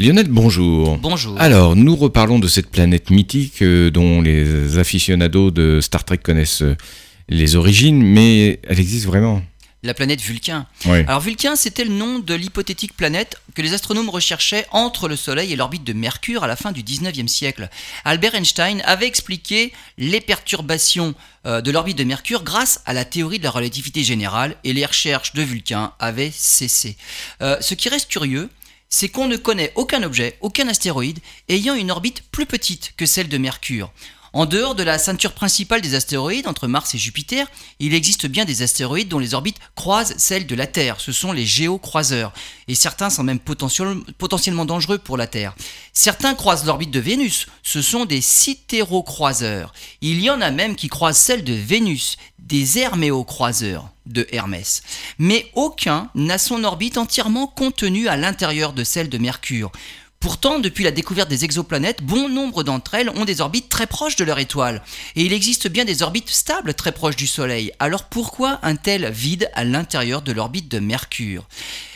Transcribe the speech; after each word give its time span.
Lionel, 0.00 0.28
bonjour. 0.28 0.96
Bonjour. 0.98 1.40
Alors, 1.40 1.74
nous 1.74 1.96
reparlons 1.96 2.38
de 2.38 2.46
cette 2.46 2.70
planète 2.70 3.10
mythique 3.10 3.62
euh, 3.62 3.90
dont 3.90 4.20
les 4.20 4.78
aficionados 4.78 5.50
de 5.50 5.80
Star 5.80 6.04
Trek 6.04 6.18
connaissent 6.18 6.62
euh, 6.62 6.76
les 7.28 7.56
origines, 7.56 8.00
mais 8.00 8.60
elle 8.68 8.78
existe 8.78 9.06
vraiment. 9.06 9.42
La 9.82 9.94
planète 9.94 10.20
Vulcain. 10.20 10.66
Oui. 10.86 10.98
Alors 11.08 11.18
Vulcain, 11.18 11.56
c'était 11.56 11.84
le 11.84 11.90
nom 11.90 12.20
de 12.20 12.34
l'hypothétique 12.34 12.96
planète 12.96 13.38
que 13.56 13.62
les 13.62 13.74
astronomes 13.74 14.08
recherchaient 14.08 14.66
entre 14.70 15.08
le 15.08 15.16
Soleil 15.16 15.52
et 15.52 15.56
l'orbite 15.56 15.82
de 15.82 15.92
Mercure 15.92 16.44
à 16.44 16.46
la 16.46 16.54
fin 16.54 16.70
du 16.70 16.84
19e 16.84 17.26
siècle. 17.26 17.68
Albert 18.04 18.36
Einstein 18.36 18.80
avait 18.84 19.06
expliqué 19.06 19.72
les 19.96 20.20
perturbations 20.20 21.14
euh, 21.44 21.60
de 21.60 21.72
l'orbite 21.72 21.98
de 21.98 22.04
Mercure 22.04 22.44
grâce 22.44 22.82
à 22.86 22.92
la 22.92 23.04
théorie 23.04 23.38
de 23.38 23.44
la 23.44 23.50
relativité 23.50 24.04
générale 24.04 24.54
et 24.62 24.72
les 24.72 24.86
recherches 24.86 25.32
de 25.32 25.42
Vulcain 25.42 25.92
avaient 25.98 26.32
cessé. 26.32 26.96
Ce 27.40 27.74
qui 27.74 27.88
reste 27.88 28.08
curieux, 28.08 28.48
c'est 28.88 29.08
qu'on 29.08 29.28
ne 29.28 29.36
connaît 29.36 29.72
aucun 29.74 30.02
objet, 30.02 30.36
aucun 30.40 30.68
astéroïde 30.68 31.18
ayant 31.48 31.74
une 31.74 31.90
orbite 31.90 32.22
plus 32.30 32.46
petite 32.46 32.94
que 32.96 33.06
celle 33.06 33.28
de 33.28 33.38
Mercure. 33.38 33.92
En 34.34 34.44
dehors 34.44 34.74
de 34.74 34.82
la 34.82 34.98
ceinture 34.98 35.32
principale 35.32 35.80
des 35.80 35.94
astéroïdes 35.94 36.46
entre 36.46 36.68
Mars 36.68 36.94
et 36.94 36.98
Jupiter, 36.98 37.46
il 37.80 37.94
existe 37.94 38.26
bien 38.26 38.44
des 38.44 38.60
astéroïdes 38.62 39.08
dont 39.08 39.18
les 39.18 39.32
orbites 39.32 39.58
croisent 39.74 40.14
celles 40.18 40.46
de 40.46 40.54
la 40.54 40.66
Terre. 40.66 41.00
Ce 41.00 41.12
sont 41.12 41.32
les 41.32 41.46
géocroiseurs. 41.46 42.34
Et 42.68 42.74
certains 42.74 43.08
sont 43.08 43.22
même 43.22 43.40
potentiel- 43.40 44.02
potentiellement 44.18 44.66
dangereux 44.66 44.98
pour 44.98 45.16
la 45.16 45.26
Terre. 45.26 45.54
Certains 46.00 46.36
croisent 46.36 46.64
l'orbite 46.64 46.92
de 46.92 47.00
Vénus. 47.00 47.48
Ce 47.64 47.82
sont 47.82 48.04
des 48.04 48.20
sidérocroiseurs. 48.20 49.72
Il 50.00 50.20
y 50.20 50.30
en 50.30 50.40
a 50.40 50.52
même 50.52 50.76
qui 50.76 50.86
croisent 50.86 51.18
celle 51.18 51.42
de 51.42 51.52
Vénus, 51.52 52.18
des 52.38 52.78
herméocroiseurs 52.78 53.90
de 54.06 54.24
Hermès. 54.30 54.84
Mais 55.18 55.50
aucun 55.56 56.08
n'a 56.14 56.38
son 56.38 56.62
orbite 56.62 56.98
entièrement 56.98 57.48
contenue 57.48 58.06
à 58.06 58.16
l'intérieur 58.16 58.74
de 58.74 58.84
celle 58.84 59.08
de 59.08 59.18
Mercure. 59.18 59.72
Pourtant, 60.20 60.58
depuis 60.58 60.82
la 60.82 60.90
découverte 60.90 61.28
des 61.28 61.44
exoplanètes, 61.44 62.02
bon 62.02 62.28
nombre 62.28 62.64
d'entre 62.64 62.94
elles 62.94 63.08
ont 63.08 63.24
des 63.24 63.40
orbites 63.40 63.68
très 63.68 63.86
proches 63.86 64.16
de 64.16 64.24
leur 64.24 64.40
étoile. 64.40 64.82
Et 65.14 65.22
il 65.22 65.32
existe 65.32 65.68
bien 65.68 65.84
des 65.84 66.02
orbites 66.02 66.28
stables 66.28 66.74
très 66.74 66.90
proches 66.90 67.14
du 67.14 67.28
Soleil. 67.28 67.70
Alors 67.78 68.04
pourquoi 68.04 68.58
un 68.64 68.74
tel 68.74 69.08
vide 69.12 69.48
à 69.54 69.62
l'intérieur 69.62 70.22
de 70.22 70.32
l'orbite 70.32 70.68
de 70.68 70.80
Mercure? 70.80 71.46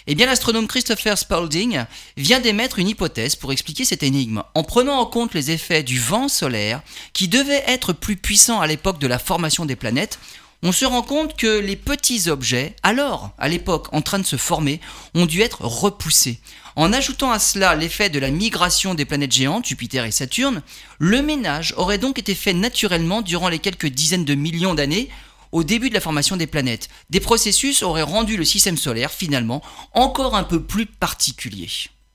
Eh 0.06 0.14
bien, 0.14 0.26
l'astronome 0.26 0.68
Christopher 0.68 1.18
Spalding 1.18 1.84
vient 2.16 2.38
d'émettre 2.38 2.78
une 2.78 2.88
hypothèse 2.88 3.34
pour 3.34 3.50
expliquer 3.50 3.84
cette 3.84 4.04
énigme, 4.04 4.44
en 4.54 4.62
prenant 4.62 5.00
en 5.00 5.06
compte 5.06 5.34
les 5.34 5.50
effets 5.50 5.82
du 5.82 5.98
vent 5.98 6.28
solaire, 6.28 6.80
qui 7.12 7.26
devait 7.26 7.64
être 7.66 7.92
plus 7.92 8.16
puissant 8.16 8.60
à 8.60 8.68
l'époque 8.68 9.00
de 9.00 9.08
la 9.08 9.18
formation 9.18 9.64
des 9.64 9.76
planètes. 9.76 10.20
On 10.64 10.70
se 10.70 10.84
rend 10.84 11.02
compte 11.02 11.36
que 11.36 11.58
les 11.58 11.74
petits 11.74 12.28
objets, 12.28 12.76
alors, 12.84 13.32
à 13.36 13.48
l'époque, 13.48 13.88
en 13.92 14.00
train 14.00 14.20
de 14.20 14.26
se 14.26 14.36
former, 14.36 14.80
ont 15.12 15.26
dû 15.26 15.40
être 15.40 15.64
repoussés. 15.64 16.38
En 16.76 16.92
ajoutant 16.92 17.32
à 17.32 17.40
cela 17.40 17.74
l'effet 17.74 18.10
de 18.10 18.20
la 18.20 18.30
migration 18.30 18.94
des 18.94 19.04
planètes 19.04 19.32
géantes, 19.32 19.66
Jupiter 19.66 20.04
et 20.04 20.12
Saturne, 20.12 20.62
le 21.00 21.20
ménage 21.20 21.74
aurait 21.76 21.98
donc 21.98 22.20
été 22.20 22.36
fait 22.36 22.52
naturellement 22.52 23.22
durant 23.22 23.48
les 23.48 23.58
quelques 23.58 23.88
dizaines 23.88 24.24
de 24.24 24.36
millions 24.36 24.74
d'années 24.74 25.08
au 25.50 25.64
début 25.64 25.88
de 25.88 25.94
la 25.94 26.00
formation 26.00 26.36
des 26.36 26.46
planètes. 26.46 26.88
Des 27.10 27.18
processus 27.18 27.82
auraient 27.82 28.02
rendu 28.02 28.36
le 28.36 28.44
système 28.44 28.78
solaire 28.78 29.10
finalement 29.10 29.62
encore 29.94 30.36
un 30.36 30.44
peu 30.44 30.62
plus 30.62 30.86
particulier. 30.86 31.68